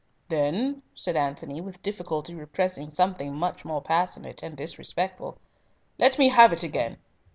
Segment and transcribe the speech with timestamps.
[0.29, 5.37] "Then," said Antony, with difficulty repressing something much more passionate and disrespectful,
[5.99, 6.97] "let me have it again."